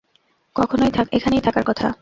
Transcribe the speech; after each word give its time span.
এখানেই 1.11 1.41
থাকার 1.41 1.63
কথা। 1.67 1.87